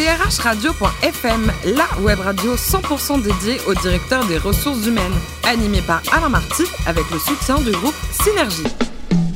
[0.00, 5.12] drhradio.fm, la web radio 100% dédiée au directeur des ressources humaines,
[5.46, 8.64] animée par Alain Marty avec le soutien du groupe Synergie.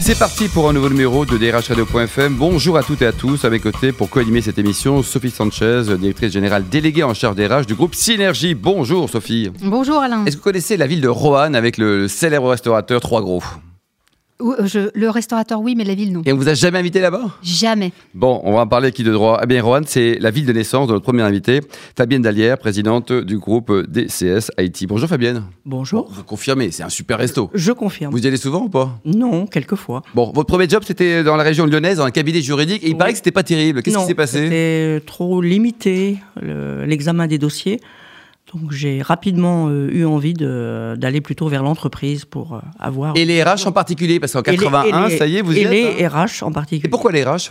[0.01, 2.37] C'est parti pour un nouveau numéro de drhradio.fm.
[2.37, 3.45] Bonjour à toutes et à tous.
[3.45, 7.47] À mes côtés pour co-animer cette émission, Sophie Sanchez, directrice générale déléguée en charge des
[7.47, 8.55] RH du groupe Synergie.
[8.55, 9.51] Bonjour Sophie.
[9.63, 10.25] Bonjour Alain.
[10.25, 13.43] Est-ce que vous connaissez la ville de Roanne avec le célèbre restaurateur Trois Gros?
[14.41, 16.23] Euh, le restaurateur, oui, mais la ville, non.
[16.27, 17.39] Et on vous a jamais invité là-bas?
[17.43, 17.93] Jamais.
[18.15, 19.39] Bon, on va en parler qui de droit.
[19.43, 21.61] Eh bien, Roanne, c'est la ville de naissance de notre première invitée,
[21.97, 24.87] Fabienne Dallière, présidente du groupe DCS IT.
[24.89, 25.45] Bonjour Fabienne.
[25.65, 26.11] Bonjour.
[26.11, 27.49] vous confirmez, c'est un super resto.
[27.55, 28.13] Je confirme.
[28.13, 28.99] Vous y allez souvent ou pas?
[29.05, 30.03] Non, quelques fois.
[30.15, 32.97] Bon, votre premier job, c'était dans la région lyonnaise, dans un cabinet juridique, et il
[32.97, 33.83] paraît que c'était pas terrible.
[33.83, 34.45] Qu'est-ce qui s'est passé?
[34.45, 37.81] C'était trop limité, l'examen des dossiers.
[38.55, 43.17] Donc j'ai rapidement euh, eu envie d'aller plutôt vers l'entreprise pour euh, avoir.
[43.17, 45.73] Et les RH en particulier, parce qu'en 81, ça y est, vous y et êtes.
[45.73, 46.87] Et les RH hein en particulier.
[46.87, 47.51] Et pourquoi les RH?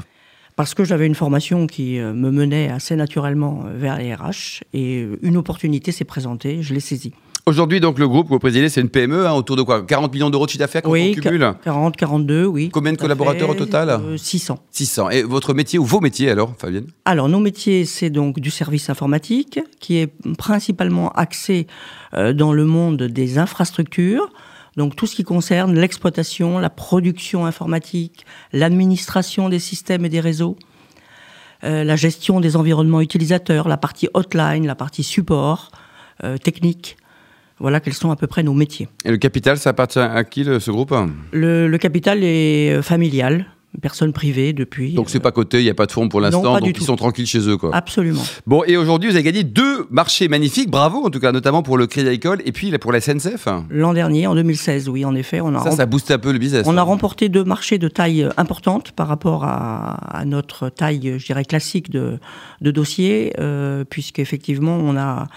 [0.55, 5.05] Parce que j'avais une formation qui euh, me menait assez naturellement vers les RH et
[5.21, 7.13] une opportunité s'est présentée, je l'ai saisie.
[7.45, 9.85] Aujourd'hui, donc, le groupe que vous présidez, c'est une PME, hein, autour de quoi?
[9.85, 11.53] 40 millions d'euros de chiffre d'affaires quand oui, on cumule?
[11.63, 12.69] 40, 42, oui.
[12.69, 13.99] Combien de collaborateurs au total?
[14.17, 14.53] 600.
[14.53, 15.09] Euh, 600.
[15.09, 16.87] Et votre métier ou vos métiers alors, Fabienne?
[17.03, 21.67] Alors, nos métiers, c'est donc du service informatique, qui est principalement axé
[22.13, 24.29] euh, dans le monde des infrastructures.
[24.77, 30.57] Donc tout ce qui concerne l'exploitation, la production informatique, l'administration des systèmes et des réseaux,
[31.63, 35.71] euh, la gestion des environnements utilisateurs, la partie hotline, la partie support
[36.23, 36.97] euh, technique.
[37.59, 38.87] Voilà quels sont à peu près nos métiers.
[39.05, 40.93] Et le capital, ça appartient à qui ce groupe?
[41.31, 43.45] Le, le, capital est euh, familial
[43.81, 44.93] personne privée depuis.
[44.93, 46.95] Donc c'est pas coté, il n'y a pas de fonds pour l'instant, donc ils sont
[46.95, 47.57] tranquilles chez eux.
[47.57, 47.71] Quoi.
[47.73, 48.21] Absolument.
[48.45, 51.77] Bon, et aujourd'hui vous avez gagné deux marchés magnifiques, bravo en tout cas, notamment pour
[51.77, 53.47] le Crédit Agricole et puis pour la SNCF.
[53.69, 55.41] L'an dernier, en 2016, oui, en effet.
[55.41, 56.65] On a ça, ça booste un peu le business.
[56.67, 61.25] On a remporté deux marchés de taille importante par rapport à, à notre taille, je
[61.25, 62.19] dirais, classique de,
[62.61, 65.27] de dossier, euh, puisqu'effectivement, on a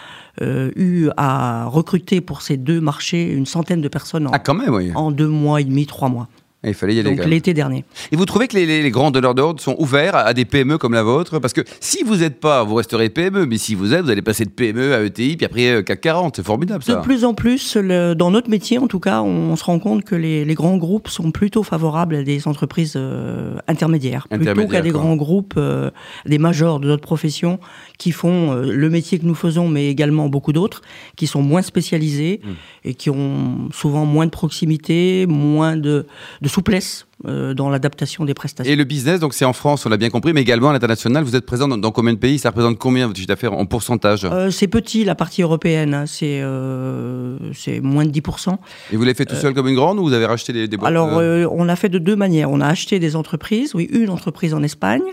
[0.42, 4.54] euh, eu à recruter pour ces deux marchés une centaine de personnes en, ah, quand
[4.54, 4.92] même, oui.
[4.94, 6.28] en deux mois et demi, trois mois.
[6.64, 7.14] Il fallait y aller.
[7.14, 7.84] Donc l'été dernier.
[8.10, 10.78] Et vous trouvez que les, les, les grands donneurs d'ordre sont ouverts à des PME
[10.78, 11.38] comme la vôtre?
[11.38, 14.22] Parce que si vous n'êtes pas, vous resterez PME, mais si vous êtes, vous allez
[14.22, 16.36] passer de PME à ETI, puis après euh, CAC 40.
[16.36, 16.96] C'est formidable ça.
[16.96, 19.78] De plus en plus, le, dans notre métier en tout cas, on, on se rend
[19.78, 24.66] compte que les, les, grands groupes sont plutôt favorables à des entreprises euh, intermédiaires, plutôt
[24.66, 25.00] qu'à des quoi.
[25.00, 25.90] grands groupes, euh,
[26.24, 27.60] des majors de notre profession
[27.98, 30.82] qui font euh, le métier que nous faisons, mais également beaucoup d'autres,
[31.16, 32.48] qui sont moins spécialisés Mmh.
[32.84, 36.06] et qui ont souvent moins de proximité, moins de,
[36.40, 38.72] de souplesse euh, dans l'adaptation des prestations.
[38.72, 41.22] Et le business, donc c'est en France, on l'a bien compris, mais également à l'international.
[41.22, 42.38] Vous êtes présent dans, dans, combien de pays?
[42.38, 44.24] Ça représente combien votre chiffre d'affaires en pourcentage?
[44.24, 47.38] Euh, C'est petit, la partie européenne, hein, c'est euh,
[47.82, 48.56] moins de 10%.
[48.90, 50.76] Et vous l'avez fait tout seul comme une grande ou vous avez racheté des, des
[50.78, 52.50] boîtes Alors, euh, on l'a fait de deux manières.
[52.50, 55.04] On a acheté des entreprises, oui, une entreprise en Espagne,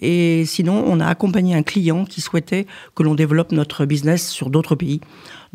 [0.00, 4.50] et sinon, on a accompagné un client qui souhaitait que l'on développe notre business sur
[4.50, 5.00] d'autres pays.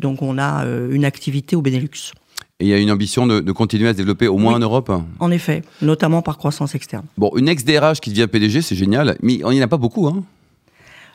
[0.00, 2.12] Donc, on a euh, une activité au Benelux.
[2.60, 4.56] Et il y a une ambition de, de, continuer à se développer au moins oui,
[4.56, 7.04] en Europe En effet, notamment par croissance externe.
[7.16, 10.08] Bon, une ex-DRH qui devient PDG, c'est génial, mais il n'y en a pas beaucoup,
[10.08, 10.24] hein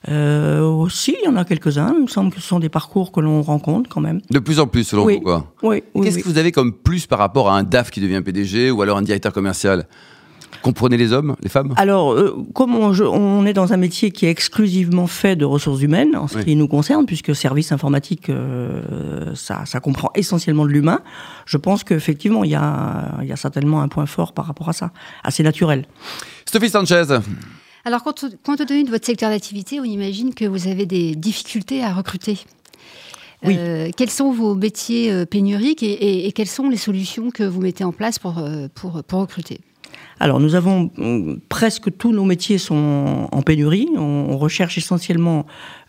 [0.09, 1.93] euh, aussi, il y en a quelques-uns.
[1.97, 4.21] Il me semble que ce sont des parcours que l'on rencontre quand même.
[4.31, 5.15] De plus en plus, selon oui.
[5.15, 5.53] vous, quoi.
[5.63, 5.83] Oui.
[5.93, 6.23] oui Qu'est-ce oui.
[6.23, 8.97] que vous avez comme plus par rapport à un DAF qui devient PDG ou alors
[8.97, 9.85] un directeur commercial?
[10.61, 11.73] Comprenez les hommes, les femmes?
[11.77, 15.45] Alors, euh, comme on, je, on, est dans un métier qui est exclusivement fait de
[15.45, 16.45] ressources humaines, en ce oui.
[16.45, 21.01] qui nous concerne, puisque service informatique, euh, ça, ça, comprend essentiellement de l'humain,
[21.45, 24.69] je pense qu'effectivement, il y a, il y a certainement un point fort par rapport
[24.69, 24.91] à ça,
[25.23, 25.85] assez naturel.
[26.51, 27.03] Sophie Sanchez
[27.85, 31.83] alors, compte, compte tenu de votre secteur d'activité, on imagine que vous avez des difficultés
[31.83, 32.39] à recruter.
[33.43, 33.57] Oui.
[33.59, 37.43] Euh, quels sont vos métiers euh, pénuriques et, et, et, quelles sont les solutions que
[37.43, 38.41] vous mettez en place pour,
[38.73, 39.59] pour, pour recruter?
[40.19, 40.91] Alors, nous avons
[41.49, 43.89] presque tous nos métiers sont en pénurie.
[43.97, 45.45] On, recherche essentiellement,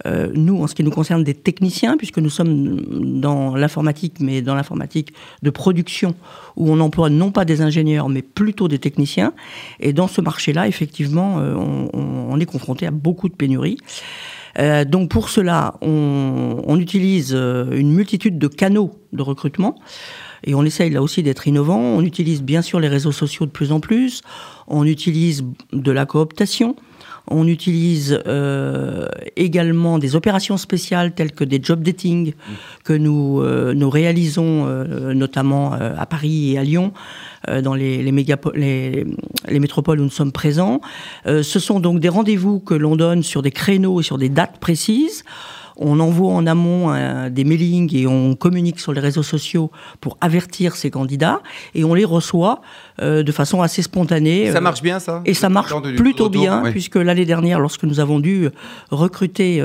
[0.07, 4.43] euh, nous, en ce qui nous concerne, des techniciens, puisque nous sommes dans l'informatique, mais
[4.43, 6.15] dans l'informatique de production,
[6.57, 9.33] où on emploie non pas des ingénieurs, mais plutôt des techniciens.
[9.81, 11.55] Et dans ce marché-là, effectivement, euh,
[11.93, 13.79] on, est confronté à beaucoup de pénuries.
[14.59, 19.77] Euh, donc pour cela, on, utilise euh, une multitude de canaux de recrutement.
[20.45, 21.79] Et on essaye là aussi d'être innovant.
[21.79, 24.23] On utilise bien sûr les réseaux sociaux de plus en plus.
[24.69, 26.77] On utilise de la cooptation.
[27.29, 29.07] On utilise euh,
[29.37, 32.35] également des opérations spéciales telles que des job dating
[32.85, 36.93] que nous, euh, nous réalisons euh, notamment à Paris et à Lyon,
[37.63, 39.07] dans les, les, les,
[39.49, 40.81] les, métropoles où nous sommes présents.
[41.27, 44.59] Ce sont donc des rendez-vous que l'on donne sur des créneaux et sur des dates
[44.59, 45.25] précises.
[45.77, 46.95] On envoie en amont
[47.31, 51.41] des mailings et on communique sur les réseaux sociaux pour avertir ces candidats
[51.75, 52.61] et on les reçoit
[53.01, 54.51] de façon assez spontanée.
[54.53, 55.23] Ça marche bien ça?
[55.25, 58.49] Et ça marche plutôt bien puisque l'année dernière, lorsque nous avons dû
[58.91, 59.63] recruter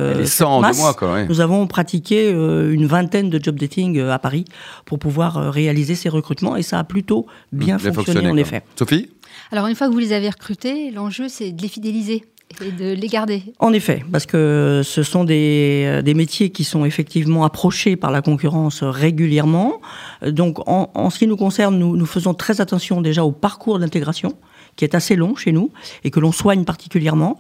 [1.30, 4.46] nous avons pratiqué une vingtaine de job dating à Paris
[4.86, 8.64] pour pouvoir réaliser ces recrutements et ça a plutôt bien, fonctionné, en effet.
[8.76, 9.10] Sophie?
[9.52, 12.26] Alors une fois que vous les avez recrutés, l'enjeu c'est de les fidéliser
[12.62, 13.44] et de les garder.
[13.60, 18.12] En effet, parce que ce sont des, euh, des, métiers qui sont effectivement approchés par
[18.12, 19.82] la concurrence régulièrement.
[20.26, 24.34] Donc en, ce qui nous concerne, nous faisons très attention déjà au parcours d'intégration,
[24.76, 25.72] qui est assez long chez nous
[26.04, 27.40] et que l'on soigne particulièrement.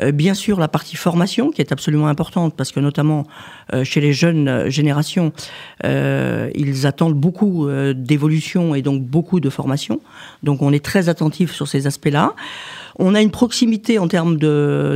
[0.00, 3.26] Euh, bien sûr, la partie formation qui est absolument importante parce que notamment
[3.72, 5.32] euh, chez les jeunes euh, générations,
[5.84, 10.00] ils attendent beaucoup d'évolution et donc beaucoup de formation.
[10.42, 12.34] Donc on est très attentif sur ces aspects-là.
[12.98, 14.38] On a une proximité en termes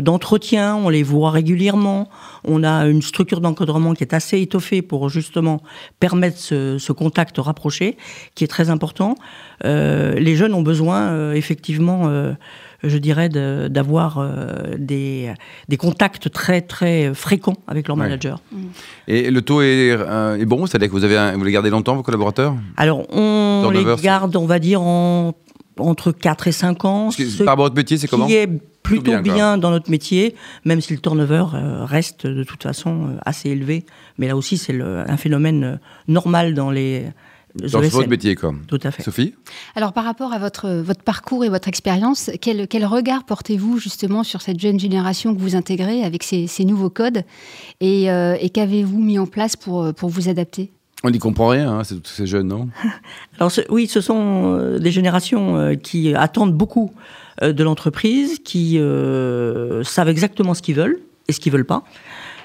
[0.00, 2.08] d'entretien, on les voit régulièrement.
[2.44, 5.60] On a une structure d'encadrement qui est assez étoffée pour justement
[5.98, 7.96] permettre ce, ce, contact rapproché,
[8.34, 9.16] qui est très important.
[9.64, 12.08] Euh, les jeunes ont besoin effectivement
[12.82, 15.32] je dirais, d'avoir euh, des,
[15.68, 18.40] des, contacts très, très fréquents avec leur manager.
[18.52, 18.56] Mm.
[19.08, 20.66] Et le taux est, euh, est bon?
[20.66, 22.54] C'est-à-dire que vous, avez vous les gardez longtemps, vos collaborateurs?
[22.76, 25.34] Alors, on les garde, on va dire, en,
[25.78, 27.10] entre 4 et 5 ans.
[27.44, 28.26] par votre métier, c'est comment?
[28.26, 28.48] Qui est
[28.82, 30.34] plutôt bien, dans notre métier,
[30.64, 33.84] même si le turnover euh, reste de toute façon assez élevé.
[34.18, 37.06] Mais là aussi, c'est un phénomène normal dans les
[37.60, 38.54] dans votre métier, quoi.
[38.66, 39.02] Tout à fait.
[39.02, 39.34] Sophie
[39.74, 44.24] Alors, par rapport à votre, votre parcours et votre expérience, quel, quel regard portez-vous justement
[44.24, 47.22] sur cette jeune génération que vous intégrez avec ces, ces nouveaux codes
[47.80, 50.70] et, euh, et qu'avez-vous mis en place pour, pour vous adapter?
[51.04, 52.68] On n'y comprend rien, hein, c'est tous ces jeunes, non?
[53.38, 56.92] Alors oui, ce sont euh, des générations euh, qui attendent beaucoup
[57.40, 58.80] de l'entreprise, qui
[59.84, 61.84] savent exactement ce qu'ils veulent et ce qu'ils veulent pas.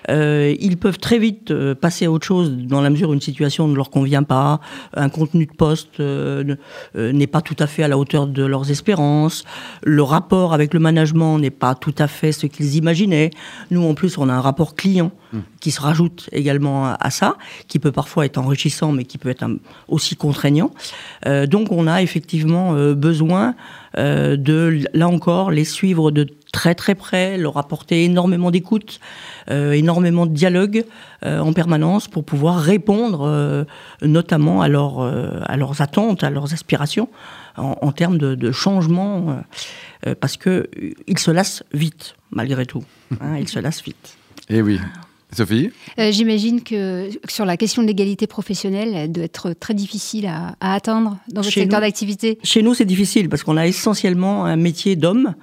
[0.09, 3.21] Euh, ils peuvent très vite euh, passer à autre chose dans la mesure où une
[3.21, 4.59] situation ne leur convient pas,
[4.95, 6.55] un contenu de poste euh,
[6.95, 9.43] n'est pas tout à fait à la hauteur de leurs espérances,
[9.83, 13.31] le rapport avec le management n'est pas tout à fait ce qu'ils imaginaient.
[13.71, 15.39] Nous, en plus, on a un rapport client mmh.
[15.59, 19.45] qui se rajoute également à, ça, qui peut parfois être enrichissant, mais qui peut être
[19.87, 20.71] aussi contraignant.
[21.47, 23.55] donc, on a effectivement besoin
[23.95, 29.01] de, là encore, les suivre de très très près, leur apporter énormément d'écoute,
[29.49, 30.85] euh, énormément de dialogue
[31.25, 33.65] euh, en permanence pour pouvoir répondre euh,
[34.01, 37.09] notamment à, leur, à leurs attentes, à leurs aspirations
[37.57, 39.43] en, termes de, de changement,
[40.19, 42.83] parce qu'ils se lassent vite, malgré tout.
[43.21, 44.17] Hein, ils se lassent vite.
[44.49, 44.79] Et eh oui.
[45.31, 45.69] Sophie?
[45.97, 51.17] J'imagine que sur la question de l'égalité professionnelle, elle doit être très difficile à, atteindre
[51.31, 52.39] dans votre secteur d'activité.
[52.43, 55.35] Chez nous, c'est difficile parce qu'on a essentiellement un métier d'homme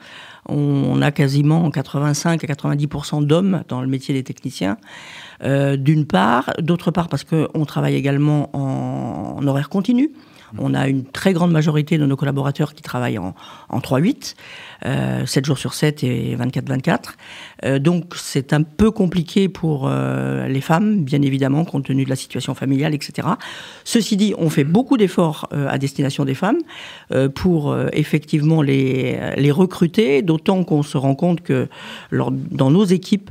[0.49, 4.77] on, a quasiment 85 à 90% d'hommes dans le métier des techniciens.
[5.43, 10.11] Euh, d'une part, d'autre part parce qu'on travaille également en horaire continu.
[10.59, 13.35] On a une très grande majorité de nos collaborateurs qui travaillent en,
[13.69, 14.35] en 3-8,
[14.87, 16.99] euh, 7 jours sur 7 et 24-24.
[17.65, 22.11] Euh, donc c'est un peu compliqué pour euh, les femmes, bien évidemment, compte tenu de
[22.11, 23.29] la situation familiale, etc.
[23.85, 26.59] Ceci dit, on fait beaucoup d'efforts euh, à destination des femmes
[27.35, 31.69] pour effectivement les recruter, d'autant qu'on se rend compte que
[32.13, 33.31] dans nos équipes,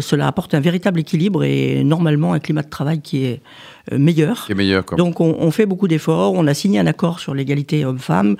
[0.00, 3.40] cela apporte un véritable équilibre et normalement un climat de travail qui est
[3.90, 4.46] euh, meilleur.
[4.96, 6.34] Donc on, fait beaucoup d'efforts.
[6.34, 8.36] On a signé un accord sur l'égalité homme-femme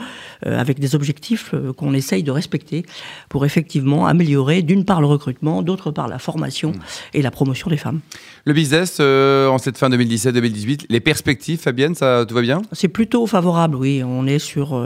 [0.47, 2.87] euh, avec des objectifs euh, qu'on essaye de respecter
[3.29, 6.81] pour effectivement améliorer d'une part le recrutement, d'autre part la formation hmm.
[7.15, 8.01] et la promotion des femmes.
[8.45, 12.63] Le business en cette fin 2017-2018, les perspectives, Fabienne, ça tout va bien?
[12.73, 14.03] C'est plutôt favorable, oui.
[14.05, 14.85] On est sur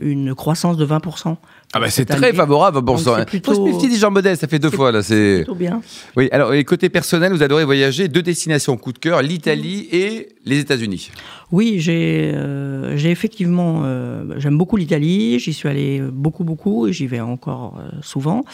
[0.00, 1.36] une croissance de 20%
[1.74, 3.24] ah bah c'est très favorable pour ça.
[3.24, 3.52] Plutôt...
[3.52, 5.02] Faut se Jean Modeste, ça fait deux fois là.
[5.02, 5.80] C'est plutôt bien.
[6.16, 10.28] Oui, alors et côté personnel, vous adorez voyager, deux destinations coup de cœur, l'Italie et
[10.44, 11.10] les États-Unis.
[11.50, 17.06] Oui, j'ai euh, effectivement, euh, j'aime beaucoup l'Italie, j'y suis allé beaucoup beaucoup et j'y
[17.06, 18.44] vais encore euh, souvent.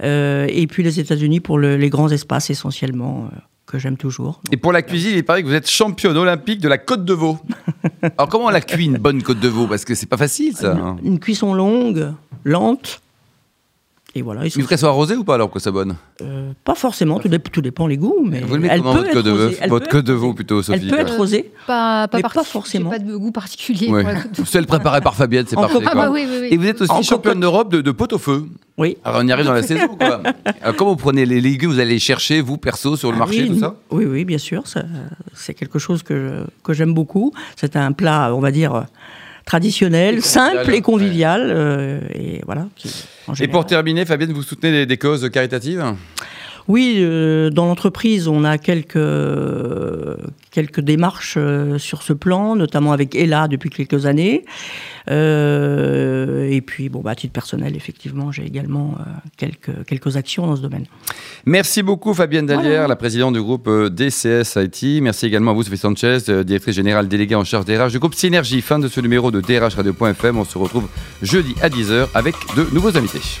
[0.00, 3.28] et puis les États-Unis pour les grands espaces essentiellement
[3.66, 4.40] que j'aime toujours.
[4.50, 7.14] Et pour la cuisine, il paraît que vous êtes championne olympique de la côte de
[7.14, 7.38] veau.
[8.02, 10.56] Alors comment on la cuit une bonne côte de veau Parce que c'est pas facile
[10.56, 10.96] ça.
[11.04, 12.12] une cuisson longue,
[12.44, 13.00] lente,
[14.14, 14.44] et voilà.
[14.44, 17.60] Il faut qu'elle soit arrosée ou pas alors que ça bonne euh, Pas forcément, tout,
[17.60, 18.24] dépend les goûts.
[18.24, 20.90] Mais Vous le mettez comment votre, de veau, votre queue de veau plutôt, Sophie Elle
[20.90, 22.90] peut être rosée, pas, pas, pas forcément.
[22.90, 23.88] Pas de goût particulier.
[23.88, 24.04] Ouais.
[24.44, 25.78] Celle préparée par Fabienne, c'est parfait.
[25.86, 26.48] Ah bah oui, oui, oui.
[26.50, 28.46] Et vous êtes aussi championne d'Europe de, de pot au feu.
[28.78, 28.96] Oui.
[29.04, 29.88] Alors on y arrive dans la saison.
[29.88, 30.22] Quoi.
[30.62, 33.20] Alors, comment vous prenez les légumes Vous allez les chercher, vous, perso, sur le ah
[33.20, 33.76] marché, tout ça?
[33.90, 34.64] Oui, oui, bien sûr.
[35.34, 37.32] C'est quelque chose que, que j'aime beaucoup.
[37.56, 38.86] C'est un plat, on va dire
[39.50, 41.50] traditionnel, simple et convivial.
[41.52, 42.68] Euh, et voilà.
[43.40, 45.84] et pour terminer, Fabienne, vous soutenez des, causes caritatives?
[46.70, 48.94] Oui, euh, dans l'entreprise, on a quelques,
[50.52, 54.44] quelques démarches euh, sur ce plan, notamment avec Ella depuis quelques années.
[55.10, 58.94] Euh, et puis, bon, bah, à titre personnel, effectivement, j'ai également
[59.36, 60.84] quelques, quelques actions dans ce domaine.
[61.44, 65.02] Merci beaucoup, Fabienne Dallière, la présidente du groupe DCS IT.
[65.02, 68.14] Merci également à vous, Sophie Sanchez, directrice générale déléguée en charge des RH du groupe
[68.14, 68.60] Synergie.
[68.60, 70.38] Fin de ce numéro de DRH Radio.fm.
[70.38, 70.86] On se retrouve
[71.20, 73.40] jeudi à 10h avec de nouveaux invités.